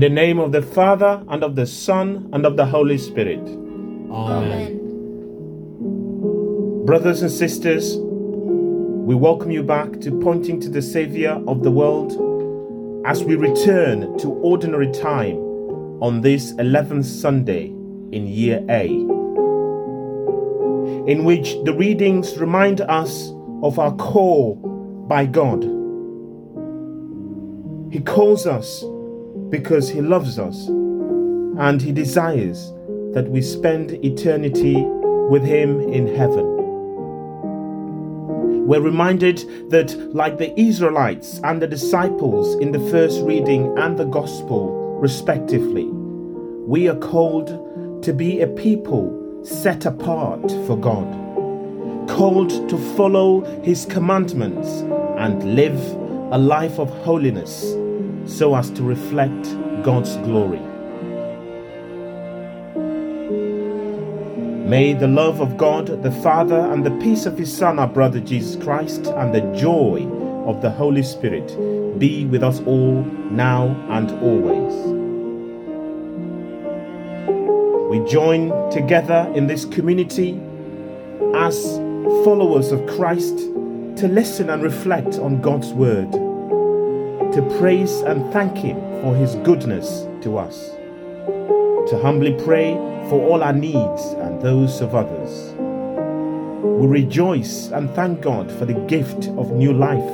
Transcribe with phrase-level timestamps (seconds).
[0.00, 3.46] In the name of the Father, and of the Son, and of the Holy Spirit.
[4.10, 4.78] Amen.
[6.86, 12.12] Brothers and sisters, we welcome you back to Pointing to the Savior of the World
[13.06, 15.36] as we return to ordinary time
[16.00, 18.86] on this 11th Sunday in Year A,
[21.10, 24.54] in which the readings remind us of our call
[25.06, 25.62] by God.
[27.92, 28.82] He calls us
[29.50, 32.72] because He loves us and He desires
[33.14, 34.76] that we spend eternity
[35.28, 36.46] with Him in heaven.
[38.66, 44.04] We're reminded that, like the Israelites and the disciples in the first reading and the
[44.04, 51.08] Gospel, respectively, we are called to be a people set apart for God,
[52.08, 54.68] called to follow His commandments
[55.18, 55.78] and live
[56.32, 57.74] a life of holiness
[58.26, 59.44] so as to reflect
[59.82, 60.60] God's glory.
[64.70, 68.20] May the love of God the Father and the peace of His Son, our brother
[68.20, 70.06] Jesus Christ, and the joy
[70.46, 71.48] of the Holy Spirit
[71.98, 74.72] be with us all now and always.
[77.90, 80.40] We join together in this community
[81.34, 81.78] as
[82.24, 86.14] followers of Christ to listen and reflect on God's Word,
[87.32, 90.70] to praise and thank Him for His goodness to us,
[91.90, 92.74] to humbly pray
[93.08, 95.54] for all our needs and those of others.
[96.62, 100.10] We rejoice and thank God for the gift of new life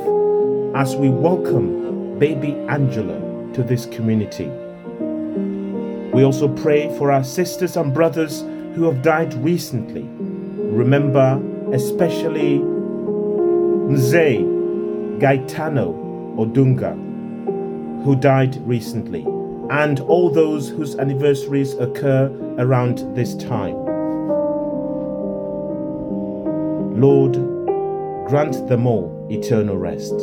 [0.75, 3.19] as we welcome baby Angela
[3.53, 4.47] to this community.
[6.13, 8.41] We also pray for our sisters and brothers
[8.75, 10.03] who have died recently.
[10.03, 11.41] Remember
[11.73, 12.59] especially
[13.89, 15.93] Mzee Gaetano
[16.37, 16.95] Odunga,
[18.07, 19.23] who died recently,
[19.69, 23.75] and all those whose anniversaries occur around this time.
[27.01, 27.33] Lord,
[28.29, 30.13] grant them all eternal rest.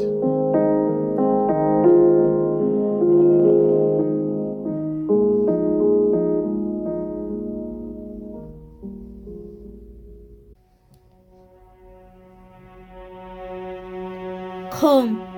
[14.72, 15.33] Come,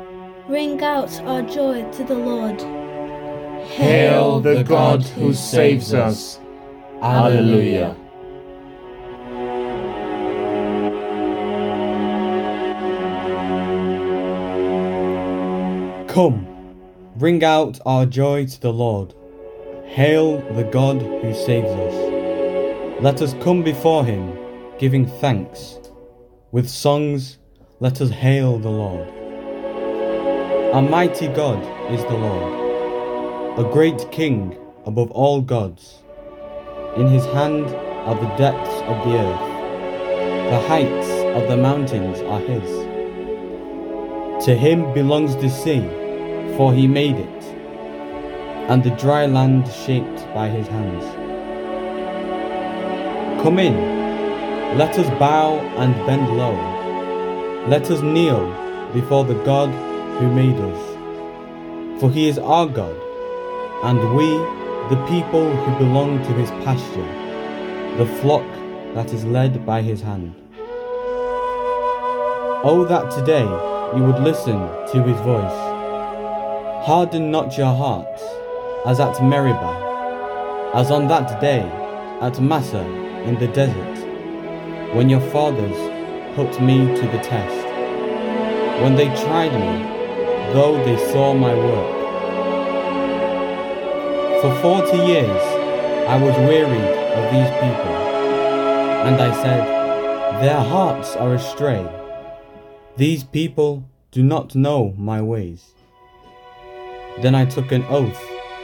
[0.49, 2.61] ring out our joy to the Lord.
[3.67, 6.39] Hail the God who saves us.
[7.03, 7.97] Alleluia.
[16.09, 16.47] Come,
[17.17, 19.15] ring out our joy to the Lord.
[19.85, 23.03] Hail the God who saves us.
[23.03, 24.39] Let us come before him,
[24.79, 25.79] giving thanks.
[26.53, 27.39] With songs,
[27.81, 29.16] let us hail the Lord.
[30.77, 36.03] Our mighty God is the Lord, a great King above all gods.
[36.99, 37.65] In his hand
[38.05, 42.69] are the depths of the earth, the heights of the mountains are his.
[44.45, 45.81] To him belongs the sea,
[46.59, 47.45] for he made it,
[48.69, 51.05] and the dry land shaped by his hands.
[53.43, 56.55] Come in, let us bow and bend low.
[57.67, 58.45] Let us kneel
[58.93, 59.86] before the God
[60.19, 62.01] who made us.
[62.01, 62.97] For he is our God,
[63.85, 64.27] and we,
[64.89, 68.47] the people who belong to his pasture, the flock
[68.95, 70.35] that is led by his hand.
[72.65, 73.45] Oh, that today
[73.97, 74.59] you would listen
[74.93, 75.59] to his voice.
[76.87, 78.23] Harden not your hearts,
[78.87, 81.63] as at Meribah, as on that day
[82.21, 82.87] at Massah
[83.25, 85.77] in the desert, when your fathers
[86.37, 87.67] put me to the test,
[88.83, 89.96] when they tried me,
[90.53, 91.93] though they saw my work.
[94.41, 95.43] For forty years
[96.09, 97.97] I was wearied of these people,
[99.07, 101.85] and I said, Their hearts are astray.
[102.97, 105.75] These people do not know my ways.
[107.23, 108.23] Then I took an oath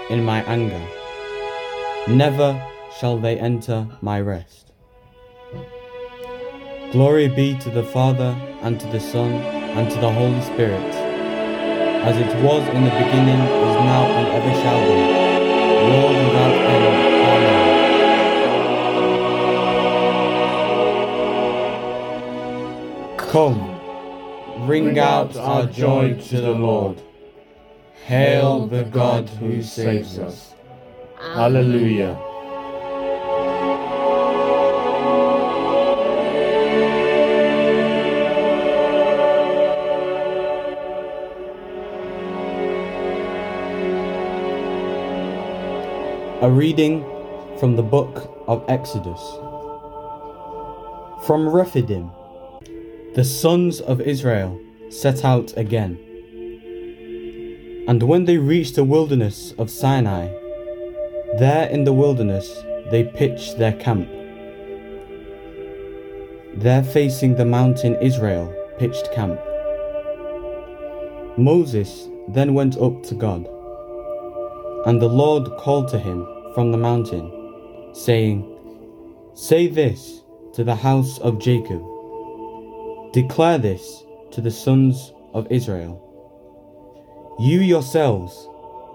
[0.08, 0.80] in my anger.
[2.08, 2.60] Never
[2.98, 4.72] shall they enter my rest.
[6.92, 10.92] Glory be to the Father, and to the Son, and to the Holy Spirit,
[12.04, 14.96] as it was in the beginning, is now, and ever shall be,
[15.88, 16.86] world without end.
[17.32, 17.68] Amen.
[23.30, 23.60] Come,
[24.66, 27.00] ring out our joy to the Lord.
[28.04, 30.54] Hail the God who saves us.
[31.20, 32.31] Alleluia.
[46.42, 47.04] A reading
[47.60, 49.20] from the book of Exodus.
[51.24, 52.10] From Rephidim,
[53.14, 54.60] the sons of Israel
[54.90, 56.00] set out again.
[57.86, 60.26] And when they reached the wilderness of Sinai,
[61.38, 62.52] there in the wilderness
[62.90, 64.08] they pitched their camp.
[66.54, 69.38] There facing the mountain Israel pitched camp.
[71.38, 73.46] Moses then went up to God,
[74.86, 77.30] and the Lord called to him from the mountain,
[77.94, 78.48] saying,
[79.34, 80.22] Say this
[80.54, 81.82] to the house of Jacob,
[83.12, 84.02] declare this
[84.32, 85.98] to the sons of Israel.
[87.38, 88.48] You yourselves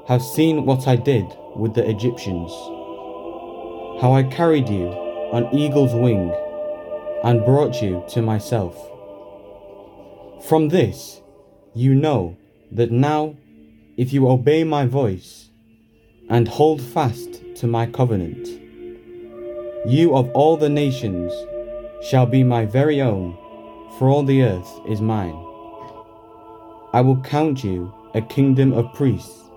[0.07, 1.25] have seen what I did
[1.55, 2.51] with the Egyptians,
[4.01, 4.87] how I carried you
[5.31, 6.33] on eagle's wing
[7.23, 8.75] and brought you to myself.
[10.45, 11.21] From this,
[11.73, 12.37] you know
[12.71, 13.35] that now,
[13.97, 15.49] if you obey my voice
[16.29, 18.47] and hold fast to my covenant,
[19.85, 21.31] you of all the nations
[22.03, 23.33] shall be my very own,
[23.97, 25.35] for all the earth is mine.
[26.93, 29.49] I will count you a kingdom of priests,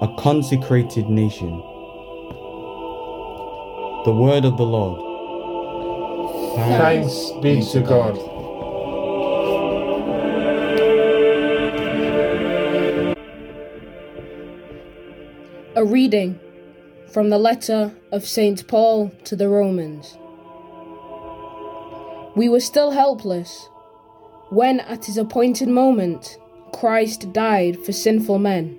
[0.00, 1.58] a consecrated nation.
[4.04, 5.00] The word of the Lord.
[6.56, 8.37] Thanks be to God.
[15.90, 16.38] Reading
[17.12, 18.66] from the letter of St.
[18.68, 20.16] Paul to the Romans.
[22.36, 23.68] We were still helpless
[24.50, 26.38] when, at his appointed moment,
[26.72, 28.78] Christ died for sinful men.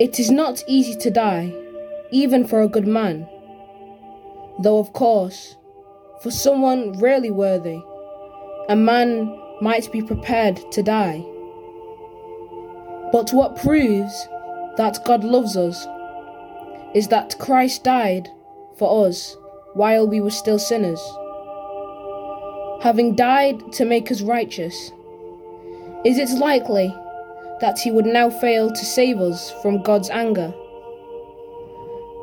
[0.00, 1.54] It is not easy to die,
[2.10, 3.26] even for a good man,
[4.62, 5.56] though, of course,
[6.22, 7.80] for someone really worthy,
[8.68, 11.24] a man might be prepared to die.
[13.12, 14.28] But what proves
[14.76, 15.86] that God loves us
[16.94, 18.28] is that Christ died
[18.78, 19.36] for us
[19.74, 21.00] while we were still sinners.
[22.82, 24.92] Having died to make us righteous,
[26.04, 26.94] is it likely
[27.60, 30.48] that he would now fail to save us from God's anger?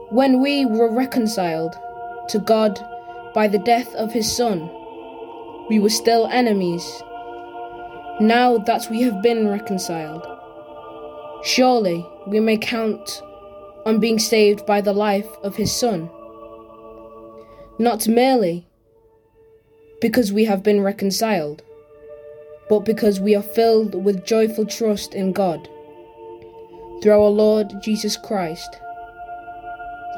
[0.09, 1.75] When we were reconciled
[2.29, 2.79] to God
[3.33, 4.69] by the death of his Son,
[5.69, 6.85] we were still enemies.
[8.19, 10.25] Now that we have been reconciled,
[11.43, 13.21] surely we may count
[13.85, 16.09] on being saved by the life of his Son.
[17.79, 18.65] Not merely
[19.99, 21.63] because we have been reconciled,
[22.69, 25.67] but because we are filled with joyful trust in God
[27.01, 28.77] through our Lord Jesus Christ,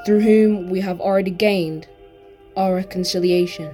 [0.06, 1.88] through whom we have already gained
[2.56, 3.74] our reconciliation.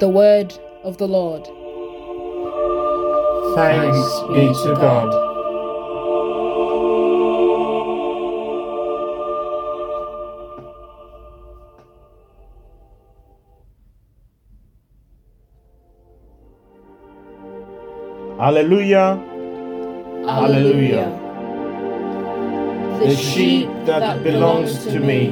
[0.00, 0.52] The word
[0.82, 1.44] of the Lord.
[3.54, 5.25] Thanks be to God.
[18.46, 19.18] Alleluia.
[20.24, 21.06] Alleluia.
[23.00, 25.30] The sheep that belongs to me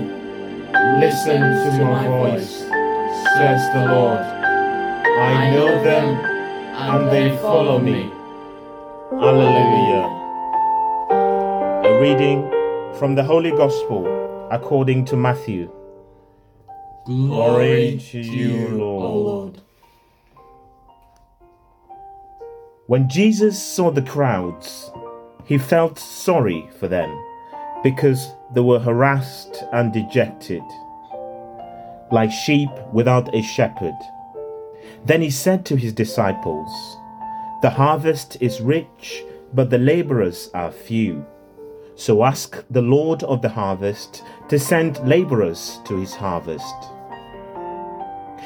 [0.98, 2.66] listen to my voice,
[3.36, 4.18] says the Lord.
[4.18, 6.06] I know them
[6.74, 8.10] and they follow me.
[9.12, 10.02] Alleluia.
[11.86, 12.42] A reading
[12.98, 14.08] from the Holy Gospel
[14.50, 15.70] according to Matthew.
[17.06, 19.63] Glory to you, Lord.
[22.86, 24.92] When Jesus saw the crowds,
[25.46, 27.10] he felt sorry for them
[27.82, 30.62] because they were harassed and dejected,
[32.12, 33.96] like sheep without a shepherd.
[35.06, 36.68] Then he said to his disciples,
[37.62, 39.24] The harvest is rich,
[39.54, 41.24] but the laborers are few.
[41.94, 46.74] So ask the Lord of the harvest to send laborers to his harvest.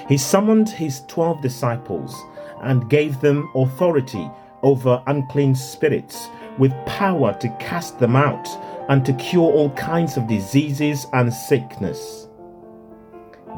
[0.08, 2.14] He summoned his twelve disciples
[2.62, 4.30] and gave them authority
[4.62, 8.48] over unclean spirits with power to cast them out
[8.88, 12.28] and to cure all kinds of diseases and sickness.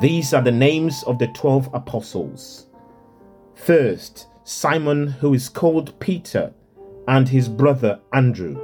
[0.01, 2.67] These are the names of the twelve apostles.
[3.55, 6.53] First, Simon, who is called Peter,
[7.07, 8.61] and his brother Andrew.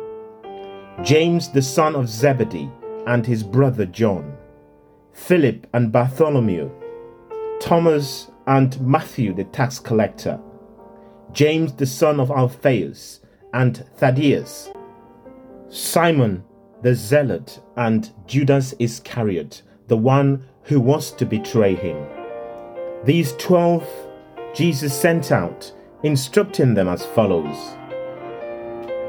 [1.03, 2.71] James, the son of Zebedee,
[3.07, 4.37] and his brother John.
[5.13, 6.71] Philip and Bartholomew.
[7.61, 10.41] Thomas and Matthew, the tax collector.
[11.33, 13.21] James, the son of Alphaeus,
[13.53, 14.71] and Thaddeus.
[15.69, 16.45] Simon,
[16.83, 21.97] the zealot, and Judas Iscariot, the one who was to betray him.
[23.05, 23.87] These twelve
[24.55, 25.71] Jesus sent out,
[26.03, 27.77] instructing them as follows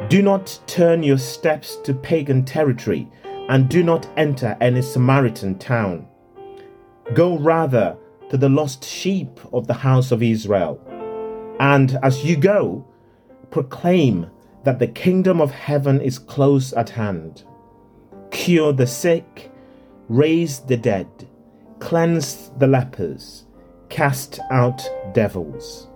[0.09, 3.07] Do not turn your steps to pagan territory,
[3.47, 6.05] and do not enter any Samaritan town.
[7.13, 7.95] Go rather
[8.29, 10.79] to the lost sheep of the house of Israel.
[11.59, 12.85] And as you go,
[13.51, 14.29] proclaim
[14.63, 17.43] that the kingdom of heaven is close at hand.
[18.31, 19.51] Cure the sick,
[20.09, 21.07] raise the dead,
[21.79, 23.45] cleanse the lepers,
[23.89, 25.87] cast out devils.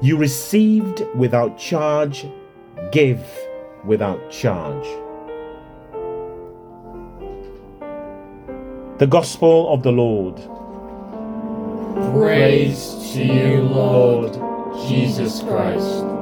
[0.00, 2.24] You received without charge,
[2.92, 3.20] give
[3.84, 4.86] without charge.
[8.98, 10.40] The Gospel of the Lord.
[11.98, 14.32] Praise to you, Lord
[14.86, 16.17] Jesus Christ.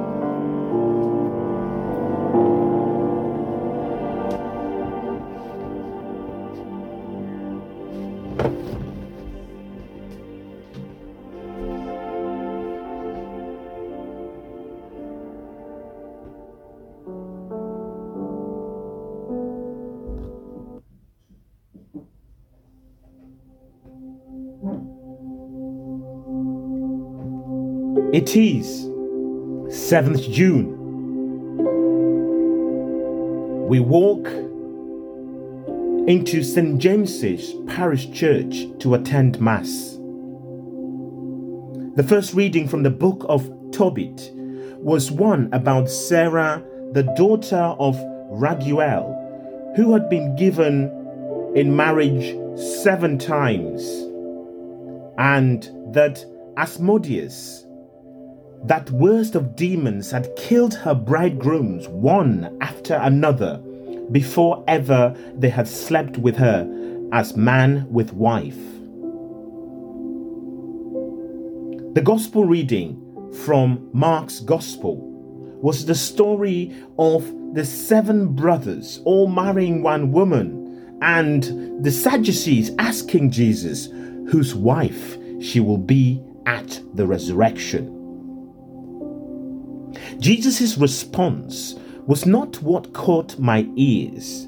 [28.17, 28.67] It is
[29.91, 30.75] 7th June.
[33.67, 34.25] We walk
[36.09, 36.79] into St.
[36.79, 39.99] James's Parish Church to attend Mass.
[41.95, 44.31] The first reading from the book of Tobit
[44.77, 47.95] was one about Sarah, the daughter of
[48.31, 50.89] Raguel, who had been given
[51.55, 52.35] in marriage
[52.81, 53.83] seven times,
[55.19, 56.25] and that
[56.57, 57.66] Asmodeus,
[58.63, 63.57] that worst of demons, had killed her bridegrooms one after another
[64.11, 66.67] before ever they had slept with her
[67.11, 68.57] as man with wife.
[71.93, 74.97] The gospel reading from Mark's gospel
[75.61, 83.31] was the story of the seven brothers all marrying one woman and the Sadducees asking
[83.31, 83.87] Jesus
[84.29, 87.96] whose wife she will be at the resurrection.
[90.19, 94.47] Jesus' response was not what caught my ears,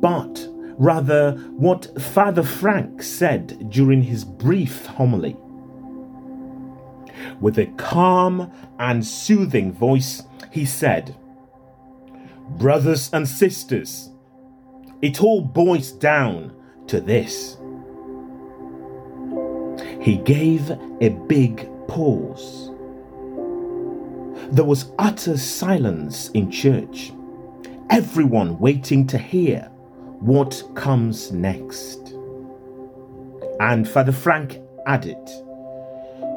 [0.00, 5.36] but rather what Father Frank said during his brief homily.
[7.40, 11.16] With a calm and soothing voice, he said,
[12.58, 14.10] Brothers and sisters,
[15.02, 16.54] it all boils down
[16.88, 17.56] to this.
[20.00, 22.71] He gave a big pause.
[24.52, 27.10] There was utter silence in church,
[27.88, 29.62] everyone waiting to hear
[30.20, 32.14] what comes next.
[33.60, 35.16] And Father Frank added,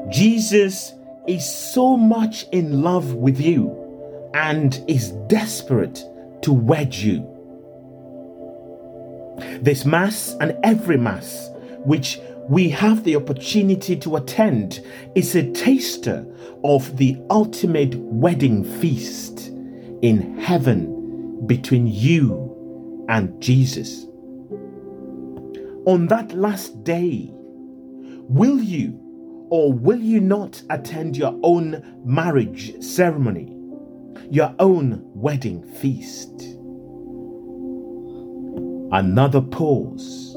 [0.08, 0.94] Jesus
[1.28, 6.02] is so much in love with you and is desperate
[6.40, 7.18] to wed you.
[9.60, 11.50] This Mass and every Mass
[11.84, 14.80] which we have the opportunity to attend
[15.14, 16.26] is a taster
[16.62, 19.48] of the ultimate wedding feast
[20.02, 24.04] in heaven between you and Jesus.
[25.86, 29.00] On that last day, will you
[29.50, 33.56] or will you not attend your own marriage ceremony,
[34.30, 36.30] your own wedding feast?
[38.92, 40.36] Another pause.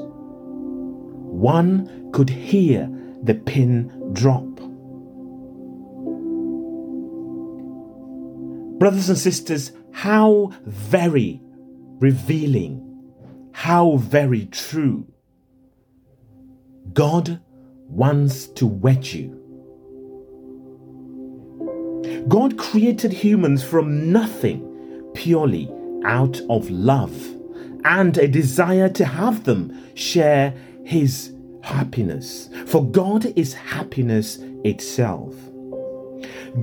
[1.32, 2.90] One could hear
[3.24, 4.46] the pin drop.
[8.80, 11.42] Brothers and sisters, how very
[12.00, 12.86] revealing,
[13.52, 15.06] how very true.
[16.94, 17.42] God
[17.90, 19.36] wants to wed you.
[22.28, 24.66] God created humans from nothing
[25.14, 25.70] purely
[26.06, 27.36] out of love
[27.84, 30.54] and a desire to have them share
[30.86, 32.50] his happiness.
[32.66, 35.36] For God is happiness itself.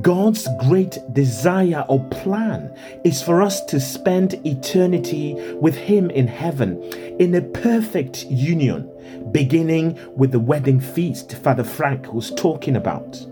[0.03, 2.75] God's great desire or plan
[3.05, 6.83] is for us to spend eternity with Him in heaven
[7.19, 8.91] in a perfect union,
[9.33, 13.25] beginning with the wedding feast Father Frank was talking about.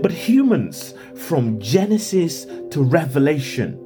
[0.00, 3.78] But humans, from Genesis to Revelation,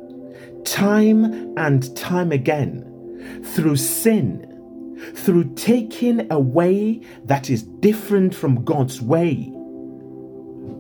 [0.65, 4.54] time and time again, through sin,
[5.15, 9.53] through taking a way that is different from God's way,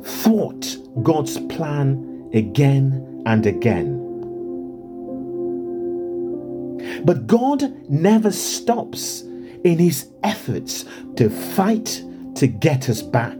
[0.02, 4.00] thought God's plan again and again.
[7.04, 9.22] But God never stops
[9.64, 10.84] in his efforts
[11.16, 12.02] to fight
[12.36, 13.38] to get us back.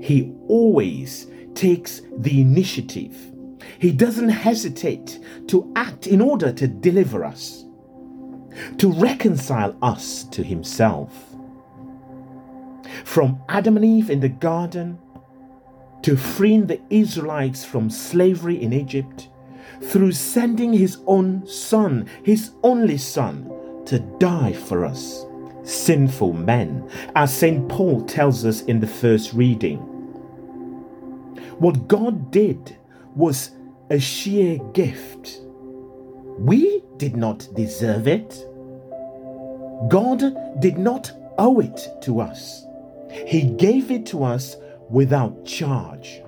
[0.00, 3.16] He always takes the initiative
[3.78, 7.64] He doesn't hesitate to act in order to deliver us,
[8.78, 11.12] to reconcile us to Himself.
[13.04, 14.98] From Adam and Eve in the garden
[16.02, 19.28] to freeing the Israelites from slavery in Egypt,
[19.82, 23.50] through sending His own Son, His only Son,
[23.86, 25.26] to die for us,
[25.64, 27.68] sinful men, as St.
[27.68, 29.78] Paul tells us in the first reading.
[31.58, 32.76] What God did
[33.14, 33.50] was
[33.90, 35.40] a sheer gift.
[36.38, 38.46] We did not deserve it.
[39.88, 40.22] God
[40.60, 42.64] did not owe it to us.
[43.10, 44.56] He gave it to us
[44.90, 46.22] without charge.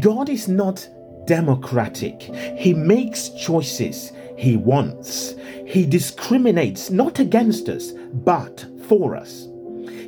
[0.00, 0.88] God is not
[1.26, 2.22] democratic.
[2.56, 5.34] He makes choices he wants.
[5.66, 9.48] He discriminates not against us, but for us.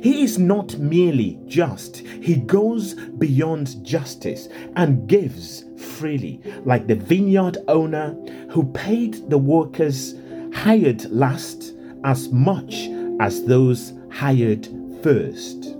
[0.01, 7.59] He is not merely just, he goes beyond justice and gives freely, like the vineyard
[7.67, 8.13] owner
[8.49, 10.15] who paid the workers
[10.53, 12.89] hired last as much
[13.19, 14.67] as those hired
[15.03, 15.75] first.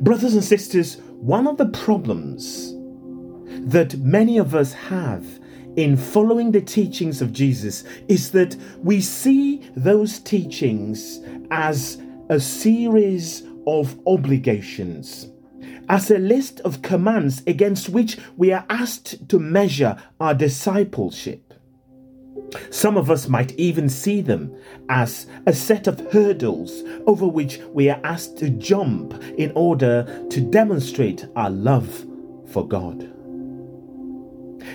[0.00, 2.74] Brothers and sisters, one of the problems
[3.70, 5.37] that many of us have
[5.78, 11.20] in following the teachings of Jesus is that we see those teachings
[11.52, 15.28] as a series of obligations,
[15.88, 21.54] as a list of commands against which we are asked to measure our discipleship.
[22.70, 24.56] Some of us might even see them
[24.88, 30.40] as a set of hurdles over which we are asked to jump in order to
[30.40, 32.04] demonstrate our love
[32.48, 33.14] for God.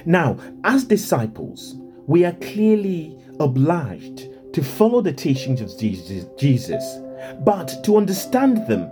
[0.05, 1.75] Now, as disciples,
[2.07, 5.77] we are clearly obliged to follow the teachings of
[6.37, 6.99] Jesus,
[7.43, 8.89] but to understand them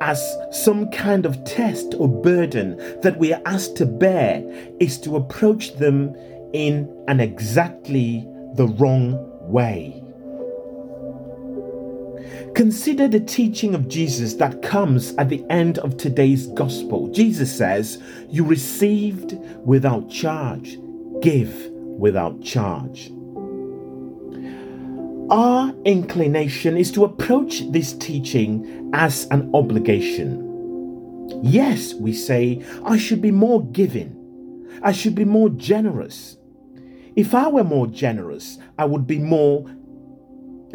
[0.00, 4.42] as some kind of test or burden that we are asked to bear
[4.78, 6.14] is to approach them
[6.52, 10.02] in an exactly the wrong way.
[12.58, 17.06] Consider the teaching of Jesus that comes at the end of today's gospel.
[17.06, 20.76] Jesus says, You received without charge,
[21.20, 23.12] give without charge.
[25.30, 31.38] Our inclination is to approach this teaching as an obligation.
[31.44, 34.66] Yes, we say, I should be more giving.
[34.82, 36.38] I should be more generous.
[37.14, 39.64] If I were more generous, I would be more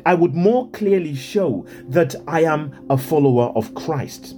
[0.06, 4.36] I would more clearly show that I am a follower of Christ.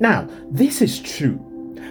[0.00, 1.38] Now, this is true,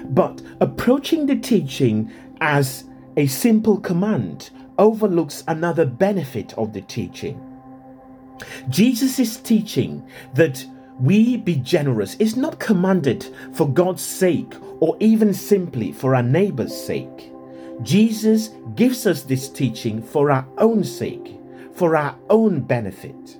[0.09, 2.85] but approaching the teaching as
[3.17, 7.43] a simple command overlooks another benefit of the teaching.
[8.69, 10.63] Jesus' teaching that
[10.99, 16.75] we be generous is not commanded for God's sake or even simply for our neighbor's
[16.75, 17.31] sake.
[17.81, 21.36] Jesus gives us this teaching for our own sake
[21.77, 23.37] for our own benefit.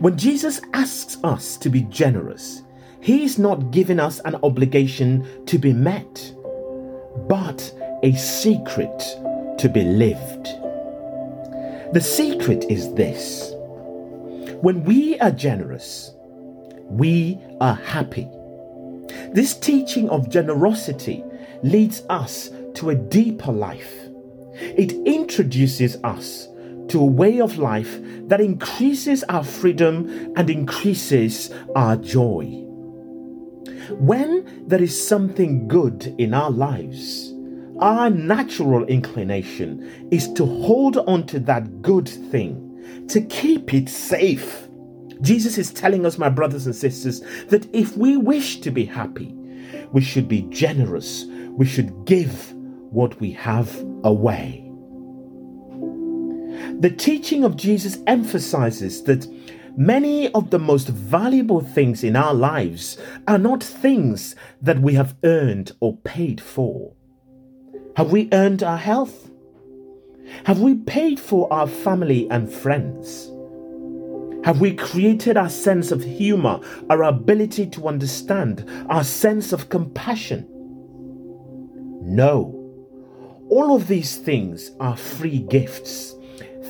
[0.00, 2.62] When Jesus asks us to be generous,
[3.00, 6.34] he is not giving us an obligation to be met,
[7.28, 8.98] but a secret
[9.58, 10.46] to be lived.
[11.92, 13.52] The secret is this
[14.60, 16.14] when we are generous,
[16.88, 18.28] we are happy.
[19.32, 21.22] This teaching of generosity
[21.62, 23.94] leads us to a deeper life.
[24.54, 26.48] It introduces us
[27.00, 32.44] a way of life that increases our freedom and increases our joy.
[33.90, 37.32] When there is something good in our lives,
[37.78, 44.68] our natural inclination is to hold on to that good thing, to keep it safe.
[45.20, 49.32] Jesus is telling us, my brothers and sisters, that if we wish to be happy,
[49.92, 52.52] we should be generous, we should give
[52.90, 54.65] what we have away.
[56.80, 59.26] The teaching of Jesus emphasizes that
[59.78, 65.16] many of the most valuable things in our lives are not things that we have
[65.24, 66.92] earned or paid for.
[67.96, 69.30] Have we earned our health?
[70.44, 73.30] Have we paid for our family and friends?
[74.44, 76.60] Have we created our sense of humor,
[76.90, 80.46] our ability to understand, our sense of compassion?
[82.02, 82.52] No.
[83.48, 86.15] All of these things are free gifts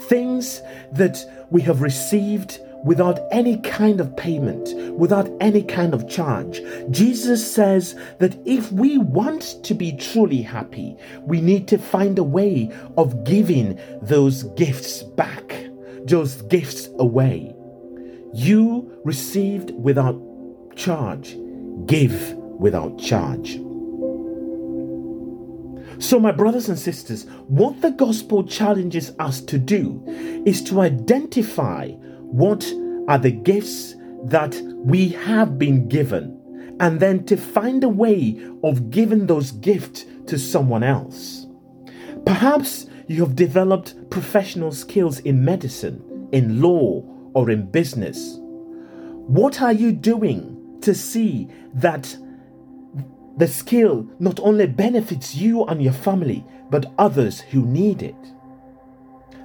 [0.08, 1.18] things that
[1.50, 6.60] we have received without any kind of payment, without any kind of charge.
[6.90, 12.22] Jesus says that if we want to be truly happy, we need to find a
[12.22, 15.66] way of giving those gifts back,
[16.04, 17.52] those gifts away.
[18.32, 20.20] You received without
[20.76, 21.36] charge,
[21.86, 23.58] give without charge.
[25.98, 30.02] So, my brothers and sisters, what the gospel challenges us to do
[30.44, 32.66] is to identify what
[33.08, 36.36] are the gifts that we have been given
[36.80, 41.46] and then to find a way of giving those gifts to someone else.
[42.26, 47.02] Perhaps you have developed professional skills in medicine, in law,
[47.34, 48.38] or in business.
[48.40, 52.16] What are you doing to see that
[53.36, 58.16] the skill not only benefits you and your family, but others who need it?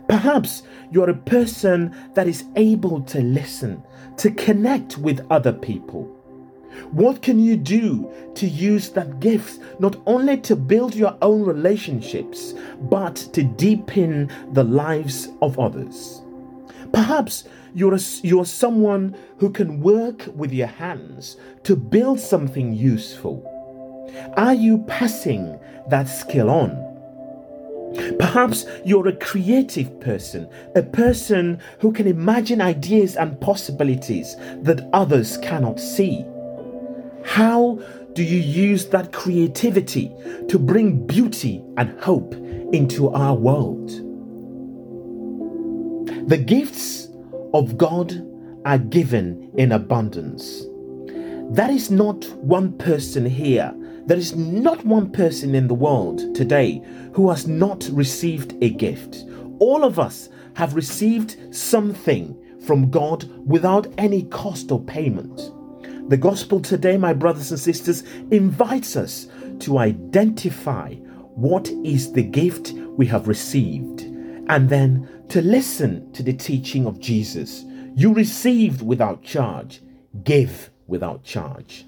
[0.07, 3.81] Perhaps you're a person that is able to listen,
[4.17, 6.17] to connect with other people
[6.91, 12.53] what can you do to use that gift not only to build your own relationships,
[12.81, 16.21] but to deepen the lives of others?
[16.91, 23.47] Perhaps you're, a, you're someone who can work with your hands to build something useful.
[24.37, 26.87] Are you passing that skill on?
[28.19, 35.37] Perhaps you're a creative person, a person who can imagine ideas and possibilities that others
[35.39, 36.25] cannot see.
[37.25, 37.79] How
[38.13, 40.11] do you use that creativity
[40.47, 42.33] to bring beauty and hope
[42.73, 43.89] into our world?
[46.29, 47.09] The gifts
[47.53, 48.25] of God
[48.65, 50.63] are given in abundance.
[51.51, 53.73] That is not one person here.
[54.05, 56.81] There is not one person in the world today
[57.13, 59.25] who has not received a gift.
[59.59, 62.35] All of us have received something
[62.65, 65.51] from God without any cost or payment.
[66.09, 69.27] The gospel today, my brothers and sisters, invites us
[69.59, 70.95] to identify
[71.35, 74.01] what is the gift we have received
[74.49, 77.63] and then to listen to the teaching of Jesus.
[77.95, 79.81] You received without charge,
[80.23, 81.85] give without charge.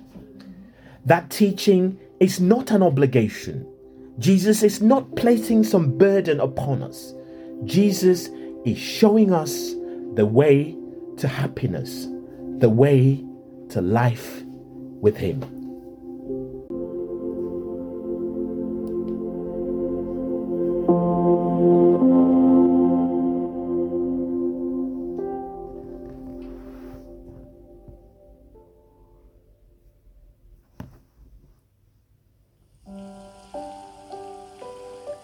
[1.05, 3.67] That teaching is not an obligation.
[4.19, 7.13] Jesus is not placing some burden upon us.
[7.65, 8.29] Jesus
[8.65, 9.73] is showing us
[10.15, 10.77] the way
[11.17, 12.07] to happiness,
[12.59, 13.23] the way
[13.69, 14.43] to life
[15.01, 15.62] with Him.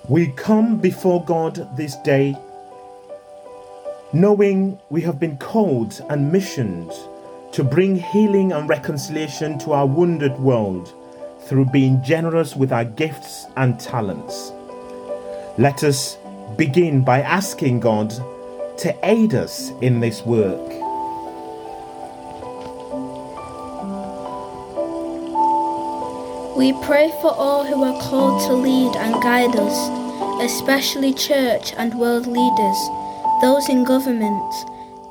[0.10, 2.36] We come before God this day
[4.12, 6.92] knowing we have been called and missioned
[7.52, 10.92] to bring healing and reconciliation to our wounded world
[11.42, 14.52] through being generous with our gifts and talents.
[15.60, 16.18] Let us
[16.58, 18.10] begin by asking God
[18.80, 20.70] to aid us in this work.
[26.58, 29.99] We pray for all who are called to lead and guide us,
[30.42, 32.78] especially church and world leaders,
[33.42, 34.54] those in government,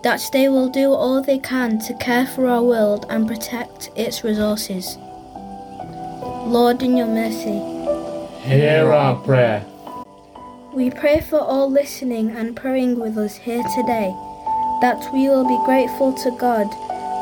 [0.03, 4.25] that they will do all they can to care for our world and protect its
[4.25, 4.97] resources.
[6.47, 7.61] Lord, in your mercy,
[8.49, 9.64] hear our prayer.
[10.73, 14.14] We pray for all listening and praying with us here today,
[14.81, 16.69] that we will be grateful to God,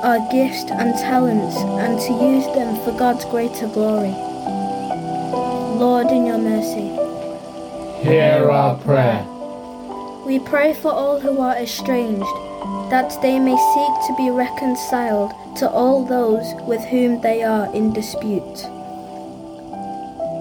[0.04, 4.14] our gifts and talents, and to use them for God's greater glory.
[5.78, 7.05] Lord, in your mercy,
[8.06, 9.24] hear our prayer.
[10.24, 12.36] We pray for all who are estranged
[12.90, 17.92] that they may seek to be reconciled to all those with whom they are in
[17.92, 18.64] dispute.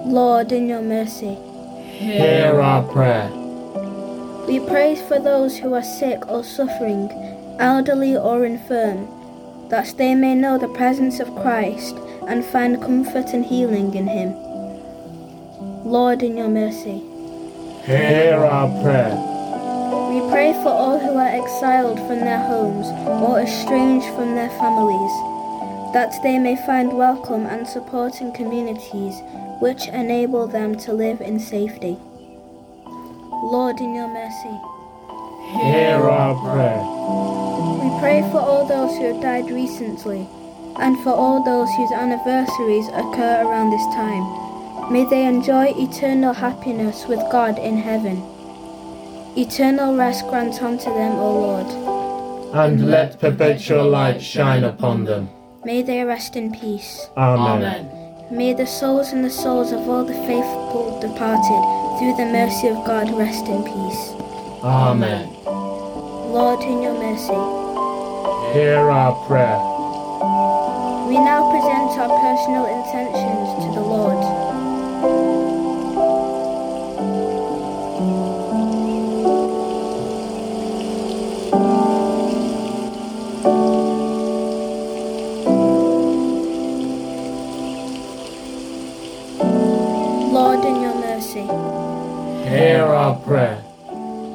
[0.06, 1.34] Lord, in your mercy,
[1.98, 3.28] hear our prayer.
[4.46, 7.10] We pray for those who are sick or suffering,
[7.58, 9.08] elderly or infirm,
[9.70, 11.96] that they may know the presence of Christ
[12.28, 14.34] and find comfort and healing in Him.
[15.84, 17.02] Lord, in your mercy,
[17.86, 19.14] hear our prayer.
[20.10, 22.86] We pray for all who are exiled from their homes
[23.22, 25.12] or estranged from their families,
[25.94, 29.14] that they may find welcome and support in communities
[29.60, 31.96] which enable them to live in safety.
[33.54, 34.58] Lord, in your mercy,
[35.54, 36.82] hear our prayer.
[37.78, 40.26] We pray for all those who have died recently
[40.76, 44.45] and for all those whose anniversaries occur around this time.
[44.90, 48.22] May they enjoy eternal happiness with God in heaven.
[49.36, 51.66] Eternal rest grant unto them, O Lord.
[52.54, 55.28] And let perpetual light shine upon them.
[55.64, 57.08] May they rest in peace.
[57.16, 57.90] Amen.
[58.30, 61.62] May the souls and the souls of all the faithful departed,
[61.98, 64.02] through the mercy of God, rest in peace.
[64.62, 65.28] Amen.
[65.44, 67.42] Lord, in your mercy,
[68.54, 69.58] hear our prayer.
[71.08, 73.85] We now present our personal intentions to the
[92.56, 93.62] Hear our prayer.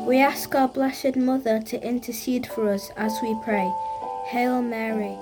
[0.06, 3.68] We ask our Blessed Mother to intercede for us as we pray.
[4.28, 5.18] Hail Mary,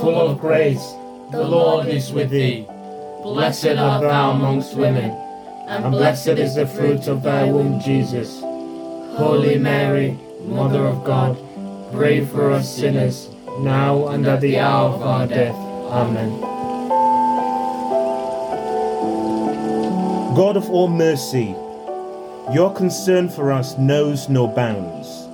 [0.00, 0.84] Full of grace,
[1.30, 2.66] the Lord is with thee.
[3.22, 5.12] Blessed art thou amongst women,
[5.66, 8.40] and blessed is the fruit of thy womb, Jesus.
[9.16, 11.38] Holy Mary, Mother of God,
[11.90, 13.30] pray for us sinners,
[13.60, 15.56] now and at the hour of our death.
[15.88, 16.38] Amen.
[20.36, 21.56] God of all mercy,
[22.52, 25.26] your concern for us knows no bounds.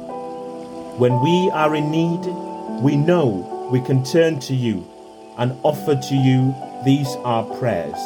[0.98, 2.20] When we are in need,
[2.82, 4.86] we know we can turn to you
[5.38, 7.98] and offer to you these our prayers.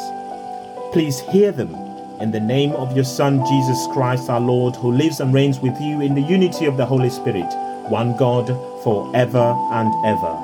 [0.93, 1.73] Please hear them
[2.21, 5.79] in the name of your Son, Jesus Christ our Lord, who lives and reigns with
[5.81, 7.51] you in the unity of the Holy Spirit,
[7.89, 8.47] one God,
[8.83, 10.35] forever and ever.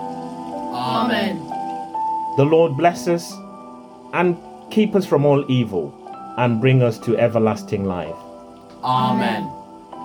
[0.73, 1.37] Amen.
[2.37, 3.33] The Lord bless us
[4.13, 4.37] and
[4.71, 5.93] keep us from all evil
[6.37, 8.15] and bring us to everlasting life.
[8.83, 9.51] Amen.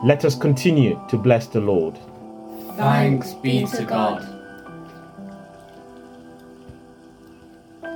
[0.04, 1.98] Let us continue to bless the Lord.
[2.76, 4.28] Thanks be to God.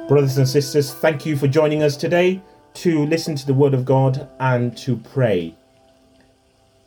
[0.09, 2.41] Brothers and sisters, thank you for joining us today
[2.75, 5.55] to listen to the Word of God and to pray.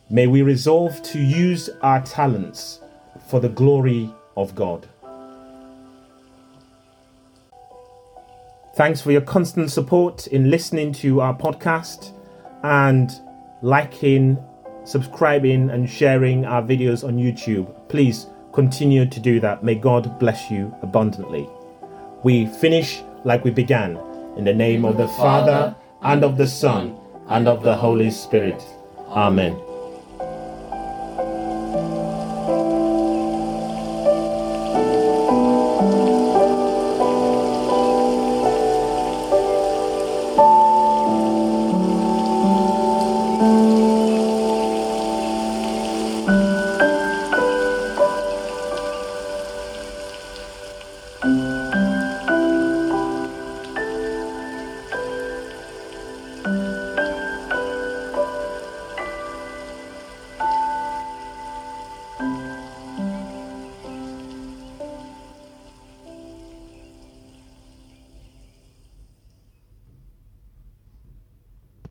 [0.09, 2.79] May we resolve to use our talents
[3.27, 4.87] for the glory of God.
[8.75, 12.13] Thanks for your constant support in listening to our podcast
[12.63, 13.11] and
[13.61, 14.37] liking,
[14.83, 17.67] subscribing, and sharing our videos on YouTube.
[17.89, 19.63] Please continue to do that.
[19.63, 21.47] May God bless you abundantly.
[22.23, 23.97] We finish like we began
[24.37, 28.63] in the name of the Father, and of the Son, and of the Holy Spirit.
[29.09, 29.68] Amen.